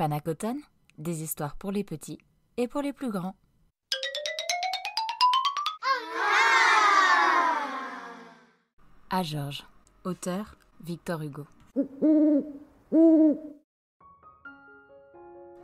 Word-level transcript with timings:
Panacoton, 0.00 0.56
des 0.96 1.22
histoires 1.22 1.56
pour 1.56 1.72
les 1.72 1.84
petits 1.84 2.16
et 2.56 2.68
pour 2.68 2.80
les 2.80 2.94
plus 2.94 3.10
grands. 3.10 3.34
À 9.10 9.22
Georges, 9.22 9.66
auteur 10.04 10.56
Victor 10.82 11.20
Hugo. 11.20 11.44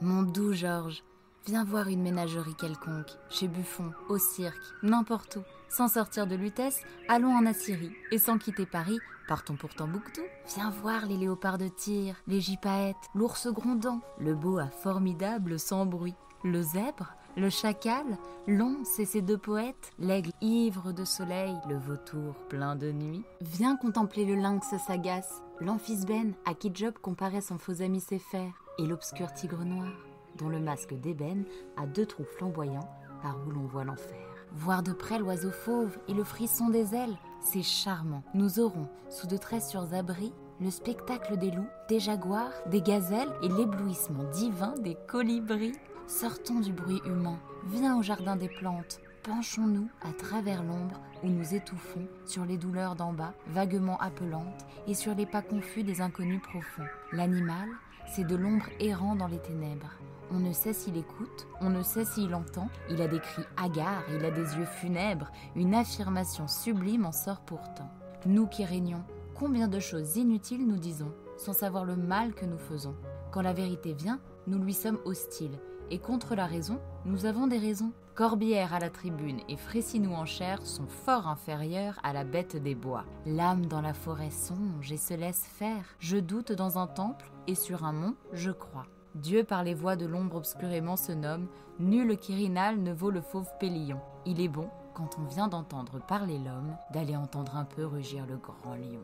Mon 0.00 0.22
doux 0.24 0.52
Georges, 0.52 1.04
viens 1.46 1.64
voir 1.64 1.88
une 1.88 2.02
ménagerie 2.02 2.54
quelconque, 2.54 3.10
chez 3.28 3.48
Buffon, 3.48 3.92
au 4.08 4.18
cirque, 4.18 4.62
n'importe 4.82 5.36
où. 5.36 5.42
Sans 5.68 5.88
sortir 5.88 6.26
de 6.26 6.36
Lutèce, 6.36 6.82
allons 7.08 7.34
en 7.34 7.46
Assyrie, 7.46 7.92
et 8.12 8.18
sans 8.18 8.38
quitter 8.38 8.64
Paris, 8.64 8.98
partons 9.28 9.56
pour 9.56 9.74
Tombouctou. 9.74 10.22
Viens 10.54 10.70
voir 10.70 11.06
les 11.06 11.16
léopards 11.16 11.58
de 11.58 11.68
tir, 11.68 12.16
les 12.26 12.40
gypaètes, 12.40 12.96
l'ours 13.14 13.48
grondant, 13.48 14.00
le 14.18 14.34
boa 14.34 14.68
formidable 14.68 15.58
sans 15.58 15.84
bruit, 15.84 16.14
le 16.44 16.62
zèbre, 16.62 17.14
le 17.36 17.50
chacal, 17.50 18.04
l'once 18.46 18.98
et 19.00 19.04
ses 19.04 19.20
deux 19.20 19.38
poètes, 19.38 19.92
l'aigle 19.98 20.30
ivre 20.40 20.92
de 20.92 21.04
soleil, 21.04 21.56
le 21.68 21.76
vautour 21.76 22.34
plein 22.48 22.76
de 22.76 22.92
nuit. 22.92 23.24
Viens 23.40 23.76
contempler 23.76 24.24
le 24.24 24.36
lynx 24.36 24.76
sagace, 24.86 25.42
l'amphibène 25.60 26.34
à 26.46 26.54
qui 26.54 26.70
Job 26.72 26.94
comparait 27.02 27.40
son 27.40 27.58
faux 27.58 27.82
ami 27.82 28.00
Sépher, 28.00 28.52
et 28.78 28.86
l'obscur 28.86 29.32
tigre 29.32 29.64
noir, 29.64 29.92
dont 30.38 30.48
le 30.48 30.60
masque 30.60 30.94
d'ébène 30.94 31.44
a 31.76 31.86
deux 31.86 32.06
trous 32.06 32.24
flamboyants 32.24 32.88
par 33.22 33.36
où 33.46 33.50
l'on 33.50 33.66
voit 33.66 33.84
l'enfer. 33.84 34.18
Voir 34.52 34.82
de 34.82 34.92
près 34.92 35.18
l'oiseau 35.18 35.50
fauve 35.50 35.98
et 36.08 36.14
le 36.14 36.24
frisson 36.24 36.68
des 36.68 36.94
ailes, 36.94 37.16
c'est 37.40 37.62
charmant. 37.62 38.22
Nous 38.34 38.60
aurons, 38.60 38.88
sous 39.10 39.26
de 39.26 39.36
très 39.36 39.60
sûrs 39.60 39.92
abris, 39.92 40.32
le 40.60 40.70
spectacle 40.70 41.36
des 41.36 41.50
loups, 41.50 41.66
des 41.88 41.98
jaguars, 41.98 42.52
des 42.70 42.80
gazelles 42.80 43.32
et 43.42 43.48
l'éblouissement 43.48 44.24
divin 44.32 44.74
des 44.78 44.96
colibris. 45.08 45.72
Sortons 46.06 46.60
du 46.60 46.72
bruit 46.72 47.00
humain, 47.06 47.38
viens 47.66 47.98
au 47.98 48.02
jardin 48.02 48.36
des 48.36 48.48
plantes, 48.48 49.00
penchons-nous 49.24 49.88
à 50.02 50.12
travers 50.12 50.62
l'ombre 50.62 51.00
où 51.22 51.28
nous 51.28 51.54
étouffons 51.54 52.06
sur 52.26 52.44
les 52.44 52.58
douleurs 52.58 52.94
d'en 52.94 53.12
bas, 53.12 53.32
vaguement 53.48 53.98
appelantes, 53.98 54.66
et 54.86 54.94
sur 54.94 55.14
les 55.14 55.26
pas 55.26 55.42
confus 55.42 55.82
des 55.82 56.02
inconnus 56.02 56.42
profonds. 56.42 56.86
L'animal, 57.12 57.68
c'est 58.06 58.26
de 58.26 58.36
l'ombre 58.36 58.66
errant 58.80 59.16
dans 59.16 59.26
les 59.26 59.38
ténèbres. 59.38 59.90
On 60.30 60.38
ne 60.38 60.52
sait 60.52 60.72
s'il 60.72 60.96
écoute, 60.96 61.46
on 61.60 61.70
ne 61.70 61.82
sait 61.82 62.04
s'il 62.04 62.34
entend, 62.34 62.68
il 62.90 63.00
a 63.02 63.08
des 63.08 63.20
cris 63.20 63.44
hagards, 63.56 64.04
il 64.10 64.24
a 64.24 64.30
des 64.30 64.56
yeux 64.56 64.64
funèbres, 64.64 65.30
une 65.54 65.74
affirmation 65.74 66.48
sublime 66.48 67.06
en 67.06 67.12
sort 67.12 67.40
pourtant. 67.40 67.90
Nous 68.26 68.46
qui 68.46 68.64
régnons, 68.64 69.04
combien 69.34 69.68
de 69.68 69.80
choses 69.80 70.16
inutiles 70.16 70.66
nous 70.66 70.78
disons, 70.78 71.12
sans 71.36 71.52
savoir 71.52 71.84
le 71.84 71.96
mal 71.96 72.34
que 72.34 72.46
nous 72.46 72.58
faisons. 72.58 72.94
Quand 73.32 73.42
la 73.42 73.52
vérité 73.52 73.92
vient, 73.92 74.20
nous 74.46 74.58
lui 74.58 74.74
sommes 74.74 74.98
hostiles, 75.04 75.58
et 75.90 75.98
contre 75.98 76.34
la 76.34 76.46
raison, 76.46 76.78
nous 77.04 77.26
avons 77.26 77.46
des 77.46 77.58
raisons. 77.58 77.92
Corbière 78.14 78.72
à 78.72 78.78
la 78.78 78.90
tribune 78.90 79.40
et 79.48 79.56
Frécinou 79.56 80.14
en 80.14 80.24
chair 80.24 80.64
sont 80.64 80.86
fort 80.86 81.26
inférieurs 81.26 81.98
à 82.04 82.12
la 82.12 82.22
bête 82.22 82.56
des 82.56 82.76
bois. 82.76 83.04
L'âme 83.26 83.66
dans 83.66 83.80
la 83.80 83.92
forêt 83.92 84.30
songe 84.30 84.92
et 84.92 84.96
se 84.96 85.14
laisse 85.14 85.44
faire. 85.44 85.84
Je 85.98 86.16
doute 86.16 86.52
dans 86.52 86.78
un 86.78 86.86
temple 86.86 87.30
et 87.48 87.56
sur 87.56 87.84
un 87.84 87.92
mont 87.92 88.14
je 88.32 88.52
crois. 88.52 88.86
Dieu 89.14 89.44
par 89.44 89.64
les 89.64 89.74
voies 89.74 89.96
de 89.96 90.06
l'ombre 90.06 90.36
obscurément 90.36 90.96
se 90.96 91.12
nomme, 91.12 91.46
nul 91.78 92.16
quirinal 92.16 92.80
ne 92.80 92.92
vaut 92.92 93.10
le 93.10 93.20
fauve 93.20 93.50
pélillon. 93.58 94.00
Il 94.26 94.40
est 94.40 94.48
bon, 94.48 94.68
quand 94.92 95.18
on 95.18 95.24
vient 95.24 95.48
d'entendre 95.48 96.00
parler 96.00 96.38
l'homme, 96.38 96.76
d'aller 96.92 97.16
entendre 97.16 97.56
un 97.56 97.64
peu 97.64 97.84
rugir 97.84 98.26
le 98.26 98.36
grand 98.36 98.74
lion. 98.74 99.02